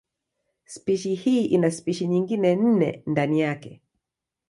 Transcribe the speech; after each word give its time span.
Spishi 0.65 1.15
hii 1.15 1.45
ina 1.45 1.71
spishi 1.71 2.07
nyingine 2.07 2.55
nne 2.55 3.03
ndani 3.05 3.41
yake. 3.41 3.81